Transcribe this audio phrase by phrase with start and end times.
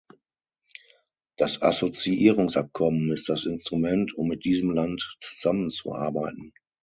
[1.37, 6.53] Das Assoziierungsabkommen ist das Instrument, um mit diesem Land zusammenzuarbeiten.